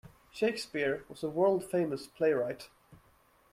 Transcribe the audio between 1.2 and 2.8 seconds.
a world-famous playwright.